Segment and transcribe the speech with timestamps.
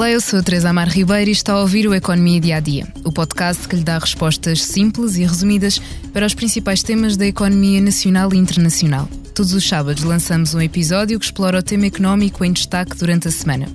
[0.00, 2.60] Olá, eu sou a Teresa Amar Ribeiro e está a ouvir o Economia Dia a
[2.60, 5.78] Dia, o podcast que lhe dá respostas simples e resumidas
[6.10, 9.06] para os principais temas da economia nacional e internacional.
[9.34, 13.30] Todos os sábados lançamos um episódio que explora o tema económico em destaque durante a
[13.30, 13.68] semana.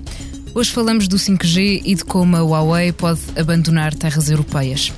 [0.52, 4.92] Hoje falamos do 5G e de como a Huawei pode abandonar terras europeias.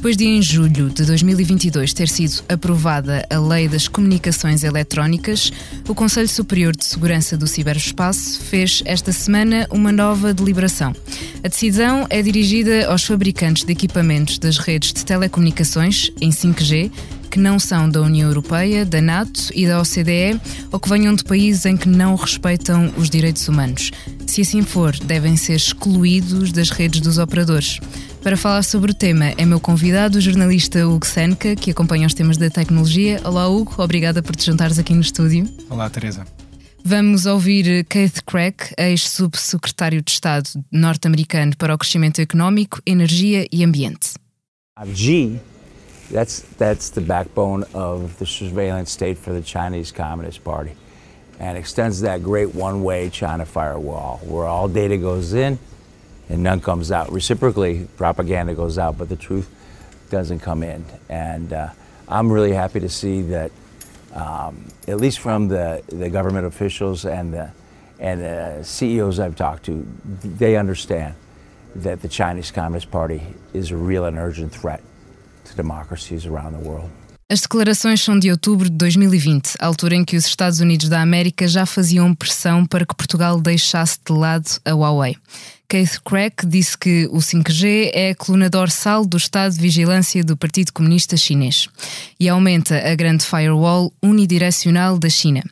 [0.00, 5.52] Depois de, em julho de 2022, ter sido aprovada a Lei das Comunicações Eletrónicas,
[5.86, 10.96] o Conselho Superior de Segurança do Ciberespaço fez esta semana uma nova deliberação.
[11.44, 16.90] A decisão é dirigida aos fabricantes de equipamentos das redes de telecomunicações em 5G
[17.30, 20.40] que não são da União Europeia, da NATO e da OCDE
[20.72, 23.92] ou que venham de países em que não respeitam os direitos humanos.
[24.26, 27.78] Se assim for, devem ser excluídos das redes dos operadores.
[28.22, 32.12] Para falar sobre o tema é meu convidado o jornalista Hugo Senca, que acompanha os
[32.12, 33.18] temas da tecnologia.
[33.24, 35.48] Olá Hugo, obrigada por te juntares aqui no estúdio.
[35.70, 36.26] Olá Teresa.
[36.84, 44.12] Vamos ouvir Keith Crack, ex-subsecretário de Estado norte-americano para o crescimento económico, energia e ambiente.
[44.92, 45.40] G,
[46.12, 50.72] that's that's the backbone of the surveillance state for the Chinese Communist Party,
[51.38, 55.58] and extends that great one-way China firewall where all data goes in
[56.30, 57.12] and none comes out.
[57.12, 59.48] Reciprocally, propaganda goes out, but the truth
[60.10, 60.84] doesn't come in.
[61.08, 61.70] And uh,
[62.08, 63.50] I'm really happy to see that,
[64.14, 67.50] um, at least from the, the government officials and the,
[67.98, 69.84] and the CEOs I've talked to,
[70.22, 71.14] they understand
[71.74, 73.22] that the Chinese Communist Party
[73.52, 74.82] is a real and urgent threat
[75.44, 76.90] to democracies around the world.
[77.28, 81.46] As declarações são de outubro de 2020, altura em que os Estados Unidos da América
[81.46, 85.16] já faziam pressão para que Portugal deixasse de lado a Huawei.
[85.70, 90.36] Keith Crack disse que o 5G é a coluna dorsal do Estado de Vigilância do
[90.36, 91.68] Partido Comunista Chinês
[92.18, 95.44] e aumenta a grande firewall unidirecional da China.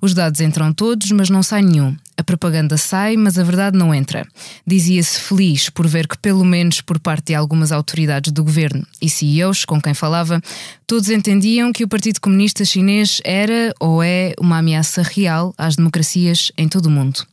[0.00, 1.94] Os dados entram todos, mas não sai nenhum.
[2.16, 4.26] A propaganda sai, mas a verdade não entra.
[4.66, 9.10] Dizia-se feliz por ver que, pelo menos por parte de algumas autoridades do governo e
[9.10, 10.40] CEOs com quem falava,
[10.86, 16.50] todos entendiam que o Partido Comunista Chinês era ou é uma ameaça real às democracias
[16.56, 17.26] em todo o mundo.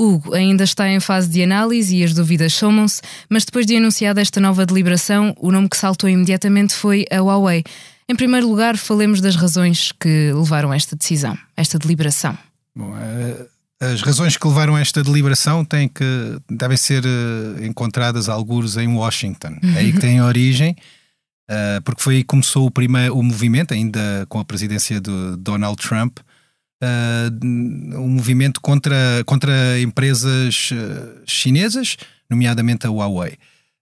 [0.00, 4.20] Hugo ainda está em fase de análise e as dúvidas somam-se, mas depois de anunciada
[4.20, 7.62] esta nova deliberação, o nome que saltou imediatamente foi a Huawei.
[8.08, 12.36] Em primeiro lugar, falemos das razões que levaram a esta decisão, esta deliberação.
[12.74, 13.46] Bom, eh,
[13.78, 16.04] as razões que levaram a esta deliberação têm que,
[16.50, 19.58] devem ser eh, encontradas alguns em Washington.
[19.76, 20.74] É aí que tem origem,
[21.48, 25.36] eh, porque foi aí que começou o, primeiro, o movimento, ainda com a presidência de
[25.36, 26.18] Donald Trump,
[26.82, 27.46] uh,
[27.96, 31.96] um movimento contra, contra empresas uh, chinesas,
[32.28, 33.32] nomeadamente a Huawei.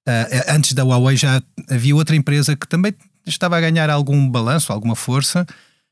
[0.06, 2.94] Uh, antes da Huawei já havia outra empresa que também
[3.26, 5.46] estava a ganhar algum balanço, alguma força,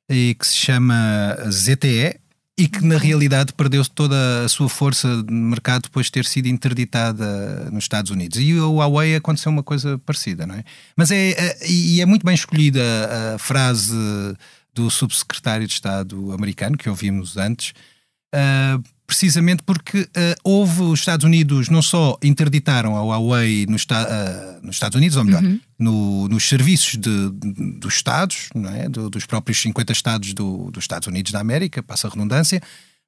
[0.09, 2.19] e que se chama ZTE,
[2.59, 6.47] e que na realidade perdeu toda a sua força de mercado depois de ter sido
[6.49, 8.39] interditada nos Estados Unidos.
[8.39, 10.65] E a Huawei aconteceu uma coisa parecida, não é?
[10.97, 12.83] Mas é, é e é muito bem escolhida
[13.35, 13.95] a frase
[14.77, 17.73] do subsecretário de Estado americano, que ouvimos antes,
[18.35, 20.09] uh, precisamente porque uh,
[20.45, 25.25] houve os Estados Unidos não só interditaram a Huawei no uh, nos Estados Unidos, ou
[25.25, 25.61] melhor, uhum.
[25.79, 28.89] no, nos serviços de, de, dos Estados, é?
[28.89, 32.61] Do, dos próprios 50 Estados do, dos Estados Unidos da América, passa a redundância,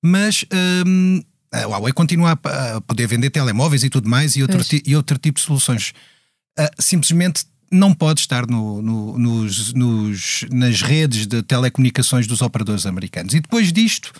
[0.02, 0.46] mas
[0.86, 4.96] um, a Huawei continua a, a, poder vender telemóveis e tudo mais e outro, e
[4.96, 5.92] outro tipo de soluções.
[6.58, 12.86] Uh, simplesmente não pode estar no, no, nos, nos, nas redes de telecomunicações dos operadores
[12.86, 13.34] americanos.
[13.34, 14.12] E depois disto,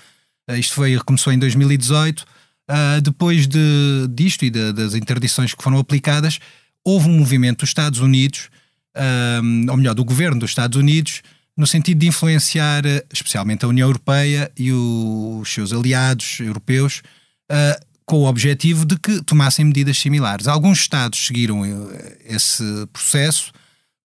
[0.48, 2.26] eh, isto foi, começou em 2018, uh,
[2.69, 6.38] eh, depois de, disto e de, das interdições que foram aplicadas,
[6.84, 8.48] houve um movimento dos Estados Unidos,
[8.97, 11.22] uh, ou melhor, do governo dos Estados Unidos,
[11.56, 17.03] no sentido de influenciar especialmente a União Europeia e os seus aliados europeus
[17.50, 20.48] uh, com o objetivo de que tomassem medidas similares.
[20.48, 23.52] Alguns Estados seguiram eh, esse processo.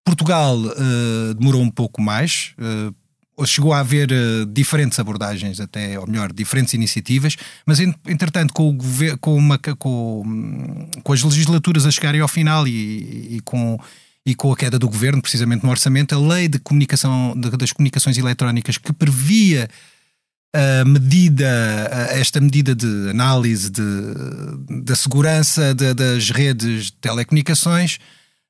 [0.03, 6.05] Portugal uh, demorou um pouco mais, uh, chegou a haver uh, diferentes abordagens, até, ou
[6.05, 12.19] melhor, diferentes iniciativas, mas entretanto, com, o com, uma, com, com, as legislaturas a chegarem
[12.19, 13.79] ao final e, e com
[14.25, 17.73] e com a queda do governo, precisamente no orçamento, a lei de comunicação de, das
[17.73, 19.69] comunicações eletrónicas que previa
[20.53, 21.47] a medida,
[22.11, 23.81] esta medida de análise de,
[24.83, 27.97] da segurança de, das redes de telecomunicações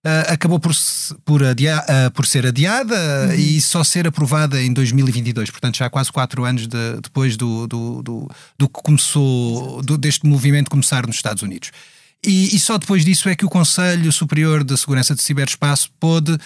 [0.05, 0.73] uh, acabou por,
[1.23, 2.95] por, adia, uh, por ser adiada
[3.27, 3.33] uhum.
[3.33, 7.67] e só ser aprovada em 2022, portanto já há quase quatro anos de, depois do,
[7.67, 11.71] do, do, do, que começou, deste movimento começar nos Estados Unidos.
[12.25, 16.37] E, e, só depois disso é que o Conselho Superior de Segurança de Ciberespaço pôde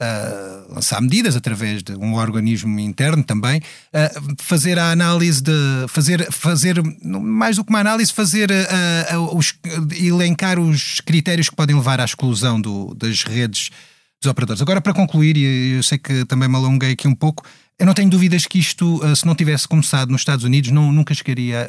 [0.00, 5.52] uh, lançar medidas através de um organismo interno também, uh, fazer a análise de
[5.88, 9.54] fazer, fazer mais do que uma análise, fazer uh, os,
[10.00, 13.70] elencar os critérios que podem levar à exclusão do, das redes
[14.20, 14.62] dos operadores.
[14.62, 17.44] Agora, para concluir, e eu sei que também me alonguei aqui um pouco,
[17.78, 21.14] eu não tenho dúvidas que isto, se não tivesse começado nos Estados Unidos, não, nunca
[21.14, 21.64] chegaria,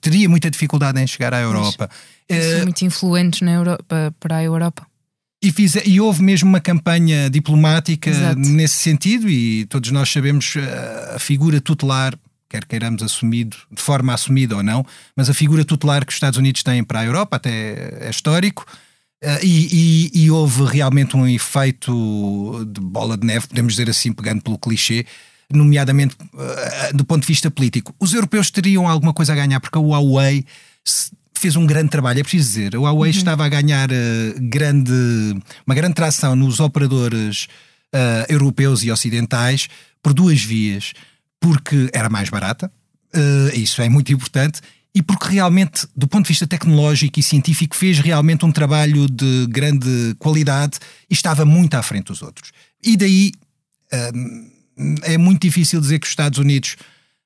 [0.00, 1.90] teria muita dificuldade em chegar à Europa.
[2.30, 4.86] Mas, são muito influentes na Europa, para a Europa.
[5.44, 8.38] E, fiz, e houve mesmo uma campanha diplomática Exato.
[8.38, 12.18] nesse sentido, e todos nós sabemos eh, a figura tutelar,
[12.48, 16.38] quer queiramos assumido, de forma assumida ou não, mas a figura tutelar que os Estados
[16.38, 18.64] Unidos têm para a Europa até é histórico.
[19.20, 24.14] Eh, e, e, e houve realmente um efeito de bola de neve, podemos dizer assim,
[24.14, 25.04] pegando pelo clichê,
[25.52, 27.94] nomeadamente uh, do ponto de vista político.
[28.00, 30.46] Os europeus teriam alguma coisa a ganhar, porque a Huawei
[31.44, 32.74] fez um grande trabalho, é preciso dizer.
[32.74, 33.18] A Huawei uhum.
[33.18, 33.94] estava a ganhar uh,
[34.40, 34.92] grande,
[35.66, 37.48] uma grande tração nos operadores
[37.94, 39.68] uh, europeus e ocidentais
[40.02, 40.94] por duas vias.
[41.38, 42.72] Porque era mais barata,
[43.14, 44.62] uh, isso é muito importante,
[44.94, 49.46] e porque realmente, do ponto de vista tecnológico e científico, fez realmente um trabalho de
[49.50, 50.78] grande qualidade
[51.10, 52.52] e estava muito à frente dos outros.
[52.82, 53.32] E daí
[55.02, 56.76] é muito difícil dizer que os Estados Unidos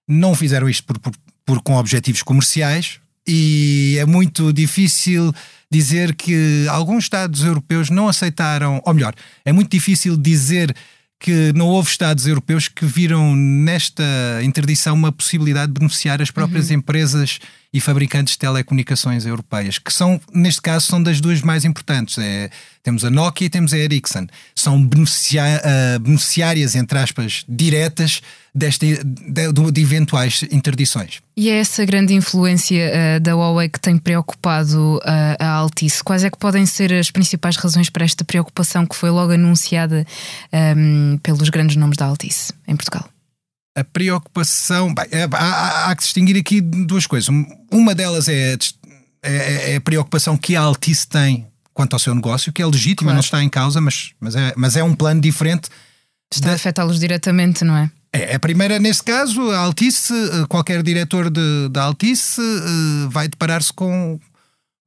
[0.08, 1.12] não fizeram isto por, por,
[1.46, 2.98] por com objetivos comerciais,
[3.28, 5.34] e é muito difícil
[5.70, 9.14] dizer que alguns Estados europeus não aceitaram, ou melhor,
[9.44, 10.74] é muito difícil dizer
[11.20, 14.04] que não houve Estados europeus que viram nesta
[14.42, 16.76] interdição uma possibilidade de beneficiar as próprias uhum.
[16.76, 17.38] empresas
[17.72, 22.16] e fabricantes de telecomunicações europeias, que são, neste caso, são das duas mais importantes.
[22.16, 22.50] É,
[22.82, 24.26] temos a Nokia e temos a Ericsson.
[24.54, 28.22] São uh, beneficiárias, entre aspas, diretas
[28.54, 31.20] deste, de, de, eventuais interdições.
[31.36, 35.02] E é essa grande influência uh, da Huawei que tem preocupado uh,
[35.38, 36.02] a Altice.
[36.02, 40.06] Quais é que podem ser as principais razões para esta preocupação que foi logo anunciada
[40.74, 43.06] um, pelos grandes nomes da Altice em Portugal?
[43.80, 44.92] A preocupação.
[44.94, 47.28] Bem, é, há, há, que distinguir aqui duas coisas.
[47.70, 48.56] Uma delas é,
[49.22, 53.10] é, é, a preocupação que a Altice tem quanto ao seu negócio, que é legítima,
[53.10, 53.14] claro.
[53.14, 55.68] não está em causa, mas, mas, é, mas é um plano diferente.
[56.32, 56.52] Está da...
[56.52, 57.90] a afetá-los diretamente, não é?
[58.12, 63.28] É, a primeira, nesse caso, a Altice, eh, qualquer diretor de, da Altice uh, vai
[63.28, 64.18] deparar-se com,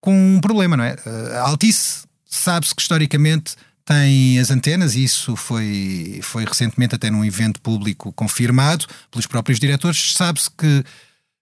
[0.01, 0.95] com um problema, não é?
[1.05, 3.55] Uh, a Altice sabe-se que historicamente
[3.91, 9.59] tem as antenas, e isso foi, foi recentemente até num evento público confirmado pelos próprios
[9.59, 10.13] diretores.
[10.13, 10.65] Sabe-se que,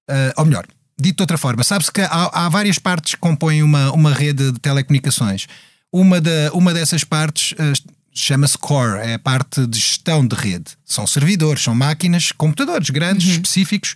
[0.10, 0.66] uh, ou melhor,
[1.00, 4.52] dito de outra forma, sabe-se que há, há, várias partes que compõem uma, uma rede
[4.52, 5.46] de telecomunicações.
[5.92, 10.72] Uma, da, uma dessas partes uh, chama-se Core, é a parte de gestão de rede.
[10.84, 13.34] São servidores, são máquinas, computadores grandes, uhum.
[13.34, 13.94] específicos,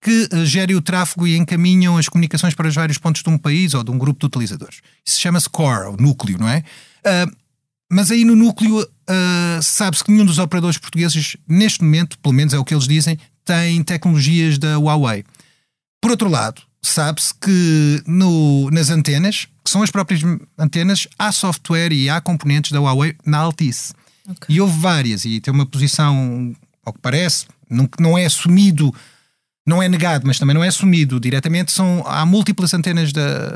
[0.00, 3.38] que uh, gerem o tráfego e encaminham as comunicações para os vários pontos de um
[3.38, 4.80] país ou de um grupo de utilizadores.
[5.06, 6.64] Isso chama-se Core, o núcleo, não é?
[7.06, 7.41] Uh,
[7.92, 12.54] mas aí no núcleo uh, sabe-se que nenhum dos operadores portugueses, neste momento, pelo menos
[12.54, 15.24] é o que eles dizem, tem tecnologias da Huawei.
[16.00, 20.22] Por outro lado, sabe-se que no, nas antenas, que são as próprias
[20.58, 23.92] antenas, há software e há componentes da Huawei na Altice.
[24.26, 24.56] Okay.
[24.56, 26.56] E houve várias, e tem uma posição,
[26.86, 28.90] ao que parece, não, não é assumido,
[29.66, 31.70] não é negado, mas também não é assumido diretamente.
[31.70, 33.48] São, há múltiplas antenas da,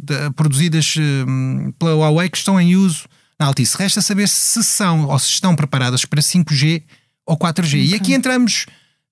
[0.00, 3.08] da, produzidas um, pela Huawei que estão em uso
[3.40, 3.76] na Altice.
[3.76, 6.82] Resta saber se são ou se estão preparadas para 5G
[7.26, 7.64] ou 4G.
[7.64, 7.86] Okay.
[7.86, 8.66] E aqui entramos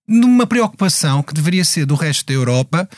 [0.06, 2.88] numa preocupação que deveria ser do resto da Europa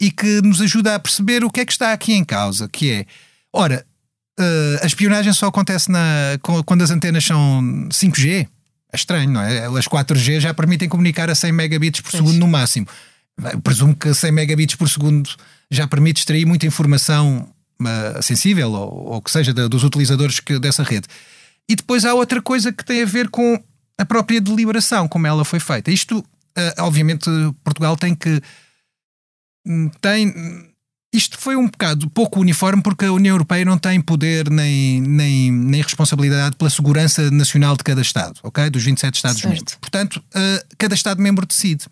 [0.00, 2.90] e que nos ajuda a perceber o que é que está aqui em causa, que
[2.90, 3.06] é,
[3.52, 3.86] ora,
[4.38, 8.46] uh, a espionagem só acontece na, quando as antenas são 5G.
[8.92, 9.66] É estranho, não é?
[9.66, 12.86] As 4G já permitem comunicar a 100 megabits por segundo no máximo.
[13.52, 15.28] Eu presumo que 100 megabits por segundo
[15.70, 17.48] já permite extrair muita informação
[17.80, 21.06] uh, sensível ou, ou que seja de, dos utilizadores que, dessa rede.
[21.68, 23.62] E depois há outra coisa que tem a ver com
[23.98, 25.90] a própria deliberação, como ela foi feita.
[25.90, 27.30] Isto, uh, obviamente,
[27.62, 28.40] Portugal tem que.
[29.66, 30.72] Hum, tem.
[31.12, 35.52] Isto foi um bocado pouco uniforme porque a União Europeia não tem poder nem, nem,
[35.52, 38.68] nem responsabilidade pela segurança nacional de cada Estado, ok?
[38.68, 39.76] Dos 27 Estados-membros.
[39.80, 41.86] Portanto, uh, cada Estado-membro decide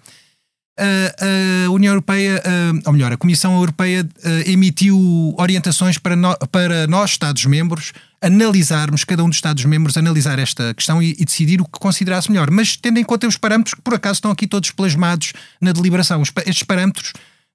[0.78, 2.42] a, a União Europeia,
[2.86, 4.08] ou melhor, a Comissão Europeia
[4.46, 11.02] emitiu orientações para, no, para nós, Estados-membros, analisarmos, cada um dos Estados-membros, analisar esta questão
[11.02, 12.50] e, e, decidir o que considerasse melhor.
[12.50, 16.22] Mas tendo em conta os parâmetros que, por acaso, estão aqui todos plasmados na deliberação.
[16.22, 17.12] Estes parâmetros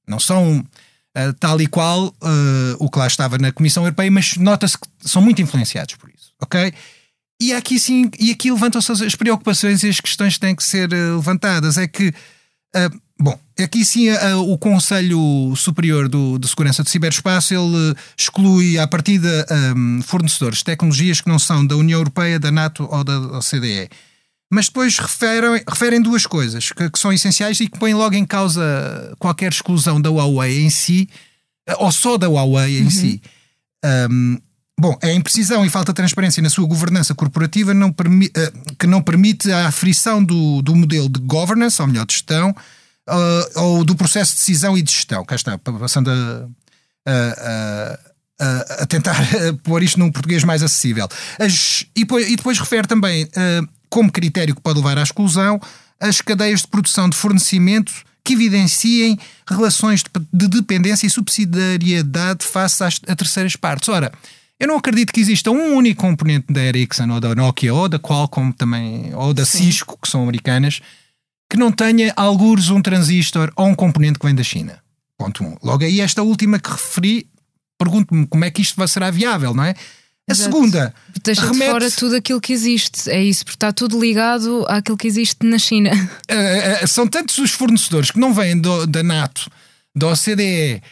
[0.08, 2.14] não são uh, tal e qual uh,
[2.80, 6.34] o que lá estava na Comissão Europeia, mas nota-se que são muito influenciados por isso,
[6.42, 6.74] ok?
[7.42, 10.92] E aqui sim, e aqui levantam-se as preocupações e as questões que têm que ser
[10.92, 11.78] uh, levantadas.
[11.78, 12.14] É que
[13.20, 14.10] Bom, aqui sim
[14.46, 19.46] o Conselho Superior do, de Segurança do Ciberespaço ele exclui à partida
[19.76, 23.90] um, fornecedores de tecnologias que não são da União Europeia, da NATO ou da OCDE.
[24.52, 28.26] Mas depois referem, referem duas coisas que, que, são essenciais e que põem logo em
[28.26, 31.10] causa qualquer exclusão da Huawei em si,
[31.80, 32.90] ou só da Huawei em uhum.
[32.90, 33.22] si.
[34.10, 34.40] Um,
[34.80, 38.88] bom, é a imprecisão e falta de transparência na sua governança corporativa não uh, que
[38.88, 42.56] não permite a aferição do, do modelo de governance, ou melhor, de gestão,
[43.08, 45.24] uh, ou do processo de decisão e de gestão.
[45.26, 46.48] Cá está, passando a,
[47.06, 48.00] a,
[48.40, 49.16] a, a tentar
[49.64, 51.08] pôr isto num português mais acessível.
[51.40, 55.60] As, e, depois, e, depois, refere também, uh, como critério que pode levar à exclusão,
[56.00, 57.92] as cadeias de produção de fornecimento
[58.24, 59.18] que evidenciem
[59.50, 63.88] relações de dependência e subsidiariedade face às, a terceiras partes.
[63.88, 64.12] Ora,
[64.60, 67.98] eu não acredito que exista um único componente da Ericsson ou da Nokia ou da
[67.98, 69.66] Qualcomm também, ou da Sim.
[69.66, 70.82] Cisco, que são americanas,
[71.50, 74.80] que não tenha algures um transistor ou um componente que vem da China.
[75.18, 75.48] Ponto 1.
[75.48, 75.58] Um.
[75.63, 77.27] Logo aí, esta última que referi,
[77.77, 79.74] pergunto-me como é que isto será viável, não é?
[80.30, 80.51] A Exato.
[80.51, 80.94] segunda.
[81.24, 81.60] Deixa remete...
[81.60, 83.10] de fora tudo aquilo que existe.
[83.10, 85.92] É isso, porque está tudo ligado àquilo que existe na China.
[86.30, 89.50] Uh, uh, são tantos os fornecedores que não vêm do, da NATO,
[89.96, 90.84] da OCDE,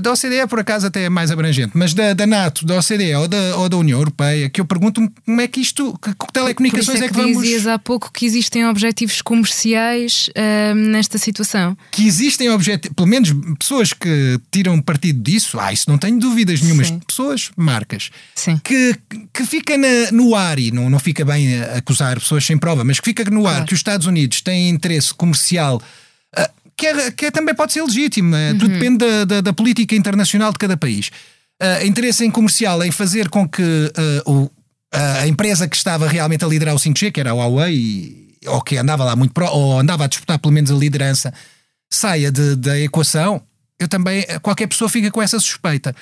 [0.00, 3.28] da OCDE, por acaso, até é mais abrangente, mas da, da NATO, da OCDE ou
[3.28, 7.00] da, ou da União Europeia, que eu pergunto como é que isto, que, que telecomunicações
[7.00, 7.42] é, é que, vamos.
[7.42, 11.76] dizias há pouco que existem objetivos comerciais uh, nesta situação.
[11.90, 16.60] Que existem objetivos, pelo menos pessoas que tiram partido disso, ah, isso não tenho dúvidas
[16.60, 16.90] nenhumas.
[17.06, 18.60] Pessoas, marcas, Sim.
[18.62, 18.96] Que,
[19.32, 23.00] que fica na, no ar, e não, não fica bem acusar pessoas sem prova, mas
[23.00, 25.80] que fica no ar que os Estados Unidos têm interesse comercial.
[26.76, 28.58] Que, é, que é, também pode ser legítimo, uhum.
[28.58, 31.10] tudo depende da, da, da, política internacional de cada país.
[31.62, 34.50] Uh, interesse em comercial em fazer com que uh, o,
[34.92, 38.76] a empresa que estava realmente a liderar o 5G, que era a Huawei, ou que
[38.76, 41.32] andava lá muito pro, ou andava a disputar pelo menos a liderança,
[41.90, 43.40] saia de, da equação,
[43.78, 45.94] eu também, qualquer pessoa fica com essa suspeita.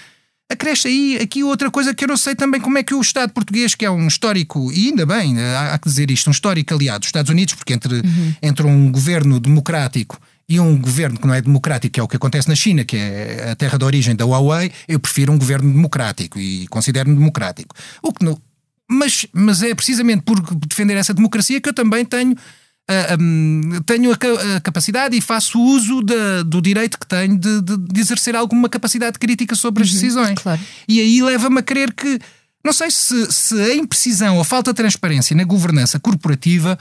[0.51, 3.33] Acresce aí aqui outra coisa que eu não sei também como é que o Estado
[3.33, 6.75] português, que é um histórico, e ainda bem, há, há que dizer isto, um histórico
[6.75, 8.35] aliado dos Estados Unidos, porque entre, uhum.
[8.43, 10.21] entre um governo democrático
[10.53, 12.95] e um governo que não é democrático, que é o que acontece na China, que
[12.95, 17.75] é a terra de origem da Huawei, eu prefiro um governo democrático e considero-me democrático.
[18.03, 18.39] O que não,
[18.87, 22.33] mas, mas é precisamente por defender essa democracia que eu também tenho.
[22.33, 27.63] Uh, um, tenho a, a, capacidade e faço uso de, do direito que tenho de,
[27.63, 30.35] de, de, exercer alguma capacidade crítica sobre as uhum, decisões.
[30.39, 30.61] Claro.
[30.87, 32.19] E aí leva-me a crer que,
[32.63, 36.77] não sei se, se a imprecisão ou a falta de transparência na governança corporativa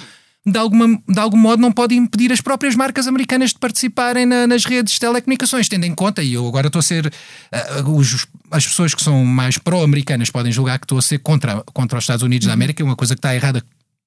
[0.46, 4.48] de, alguma, de algum modo não pode impedir as próprias marcas americanas de participarem na,
[4.48, 7.08] nas redes de telecomunicações, tendo em conta, e eu agora estou a ser.
[7.08, 11.64] Uh, os, as pessoas que são mais pró-americanas podem julgar que estou a ser contra,
[11.74, 12.50] contra os Estados Unidos uhum.
[12.50, 13.64] da América, é uma coisa que está errada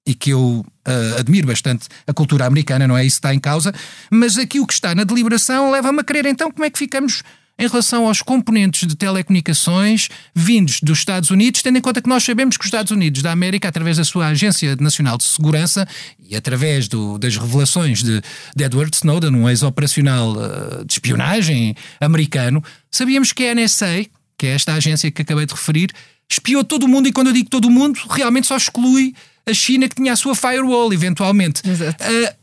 [0.06, 3.38] e que eu uh, admiro bastante a cultura americana, não é isso que está em
[3.38, 3.72] causa,
[4.10, 7.22] mas aqui o que está na deliberação leva-me a crer então como é que ficamos
[7.58, 12.24] em relação aos componentes de telecomunicações vindos dos Estados Unidos, tendo em conta que nós
[12.24, 15.86] sabemos que os Estados Unidos da América, através da sua Agência Nacional de Segurança
[16.18, 18.20] e através do, das revelações de,
[18.56, 24.06] de, Edward Snowden, um ex-operacional uh, de espionagem americano, sabíamos que a NSA,
[24.36, 25.90] que é esta agência que acabei de referir,
[26.28, 29.14] espiou todo o mundo, e quando eu digo todo o mundo, realmente só exclui
[29.46, 31.62] a China que tinha a sua firewall, eventualmente.
[31.62, 32.34] Uh,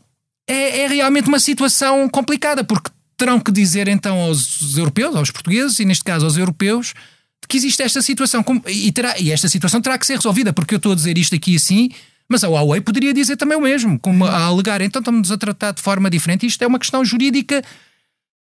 [0.48, 2.90] é, é realmente uma situação complicada, porque
[3.22, 6.92] terão que dizer então aos europeus, aos portugueses e neste caso aos europeus,
[7.48, 10.78] que existe esta situação e, terá, e esta situação terá que ser resolvida, porque eu
[10.78, 11.90] estou a dizer isto aqui assim,
[12.28, 15.70] mas a Huawei poderia dizer também o mesmo, como a alegar, então estamos a tratar
[15.70, 16.46] de forma diferente.
[16.46, 17.62] Isto é uma questão jurídica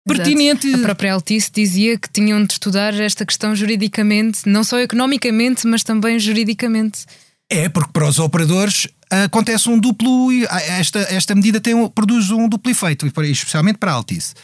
[0.06, 0.68] pertinente.
[0.68, 0.80] Exato.
[0.80, 5.82] A própria Altice dizia que tinham de estudar esta questão juridicamente, não só economicamente, mas
[5.82, 7.00] também juridicamente.
[7.50, 10.28] É, porque para os operadores acontece um duplo.
[10.68, 14.34] Esta, esta medida tem, produz um duplo efeito, especialmente para a Altice.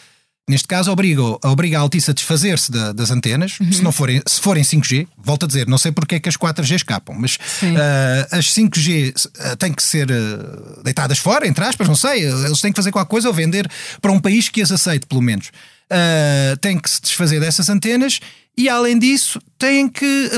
[0.47, 3.73] Neste caso, obriga, obriga a Altice a desfazer-se da, das antenas, uhum.
[3.73, 5.09] se, não forem, se forem 5G.
[5.17, 9.15] Volto a dizer, não sei porque é que as 4G escapam, mas uh, as 5G
[9.15, 12.25] uh, têm que ser uh, deitadas fora, entre aspas, não sei.
[12.25, 13.67] Eles têm que fazer qualquer coisa ou vender
[14.03, 15.49] para um país que as aceite, pelo menos.
[15.91, 18.21] Uh, têm que se desfazer dessas antenas
[18.57, 20.31] e, além disso, têm que,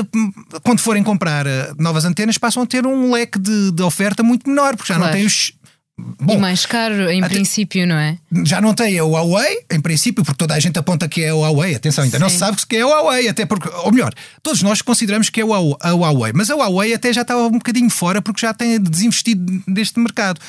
[0.63, 1.45] quando forem comprar
[1.77, 5.11] novas antenas, passam a ter um leque de, de oferta muito menor, porque já claro.
[5.11, 5.51] não têm os
[5.99, 8.19] Bom, e mais caro, em até, princípio, não é?
[8.45, 11.33] Já não tem a Huawei, em princípio, porque toda a gente aponta que é a
[11.33, 11.73] Huawei.
[11.73, 12.23] Atenção, ainda Sim.
[12.23, 14.13] não se sabe que é a Huawei, até porque, ou melhor,
[14.43, 17.89] todos nós consideramos que é a Huawei, mas a Huawei até já estava um bocadinho
[17.89, 20.39] fora porque já tem desinvestido deste mercado.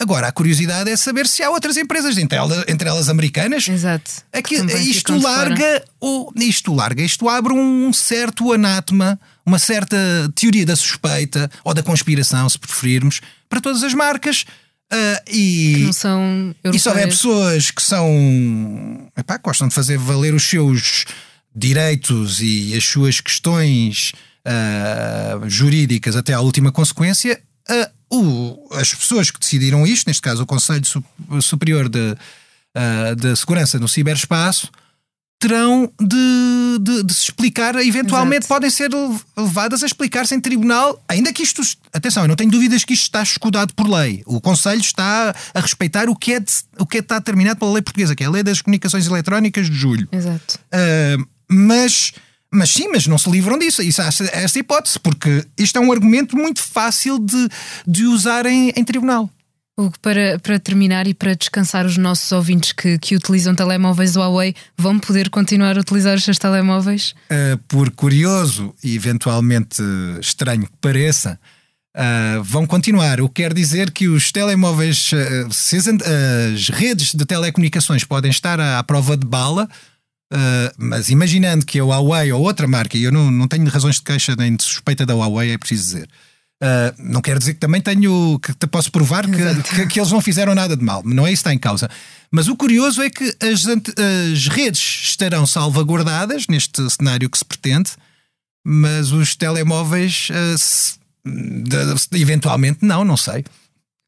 [0.00, 3.68] Agora, a curiosidade é saber se há outras empresas, entre elas, entre elas americanas.
[3.68, 4.10] Exato.
[4.32, 4.56] Aqui,
[4.88, 9.96] isto larga, ou, isto larga, isto abre um certo anátema, uma certa
[10.34, 14.44] teoria da suspeita ou da conspiração, se preferirmos, para todas as marcas
[14.94, 19.98] Uh, e, que não são e se houver pessoas que são epá, gostam de fazer
[19.98, 21.04] valer os seus
[21.52, 24.12] direitos e as suas questões
[24.46, 30.44] uh, jurídicas até à última consequência, uh, o, as pessoas que decidiram isto, neste caso
[30.44, 30.84] o Conselho
[31.40, 32.14] Superior de,
[33.16, 34.70] de Segurança no Ciberespaço,
[35.44, 38.54] terão de, de, de, se explicar, eventualmente Exato.
[38.54, 38.90] podem ser
[39.36, 41.60] levadas a explicar-se em tribunal, ainda que isto,
[41.92, 44.22] atenção, eu não tenho dúvidas que isto está escudado por lei.
[44.24, 47.72] O Conselho está a respeitar o que é, de, o que é está determinado pela
[47.72, 50.08] lei portuguesa, que é a lei das comunicações eletrónicas de julho.
[50.10, 50.58] Exato.
[50.72, 52.12] Uh, mas
[52.50, 53.82] mas sim, mas não se livram disso.
[53.82, 57.48] Isso há essa hipótese, porque isto é um argumento muito fácil de,
[57.86, 59.28] de usar em, em tribunal.
[59.76, 64.54] Hugo, para, para terminar e para descansar os nossos ouvintes que, que utilizam telemóveis Huawei,
[64.78, 67.12] vão poder continuar a utilizar os seus telemóveis?
[67.28, 69.82] Uh, por curioso e eventualmente
[70.20, 71.40] estranho que pareça,
[71.96, 73.20] uh, vão continuar.
[73.20, 78.78] O que quer dizer que os telemóveis, uh, as, redes de telecomunicações podem estar à,
[78.78, 79.68] à prova de bala,
[80.76, 84.02] mas imaginando que a Huawei ou outra marca, e eu não, não tenho razões de
[84.02, 86.08] queixa nem de suspeita da Huawei, é preciso dizer.
[86.64, 90.10] Uh, não quer dizer que também tenho que te posso provar que, que, que, eles
[90.10, 91.90] não fizeram nada de mal, não é isso que está em causa.
[92.30, 97.90] Mas o curioso é que as, as redes estarão salvaguardadas neste cenário que se pretende,
[98.64, 103.44] mas os telemóveis uh, se, de, eventualmente não, não sei.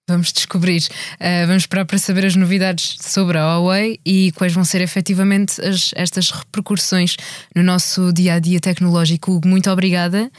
[0.09, 0.83] Vamos descobrir.
[1.15, 5.61] Uh, vamos esperar para saber as novidades sobre a Huawei e quais vão ser efetivamente
[5.61, 7.17] as, estas repercussões
[7.55, 9.43] no nosso dia a dia tecnológico.
[9.45, 10.31] Muito obrigada.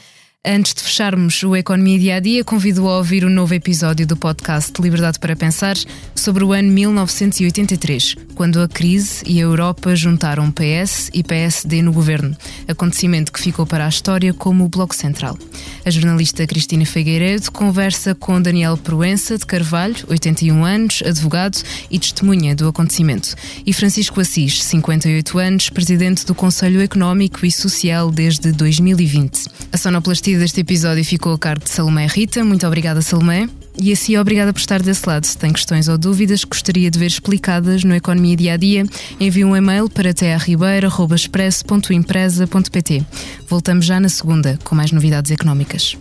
[0.50, 4.16] Antes de fecharmos o Economia Dia a Dia, convido a ouvir o novo episódio do
[4.16, 5.76] podcast Liberdade para Pensar
[6.14, 11.92] sobre o ano 1983, quando a crise e a Europa juntaram PS e PSD no
[11.92, 12.34] governo,
[12.66, 15.38] acontecimento que ficou para a história como o Bloco Central.
[15.84, 21.58] A jornalista Cristina Figueiredo conversa com Daniel Proença de Carvalho, 81 anos, advogado
[21.90, 23.34] e testemunha do acontecimento,
[23.66, 29.46] e Francisco Assis, 58 anos, presidente do Conselho Económico e Social desde 2020.
[29.70, 32.44] A sonoplastia deste episódio ficou a cargo de Salomé Rita.
[32.44, 33.48] Muito obrigada, Salomé.
[33.80, 35.24] E assim, obrigada por estar desse lado.
[35.24, 38.84] Se tem questões ou dúvidas que gostaria de ver explicadas no Economia Dia a Dia,
[39.20, 43.06] envie um e-mail para trribeira.expresso.empresa.pt.
[43.46, 45.96] Voltamos já na segunda com mais novidades económicas.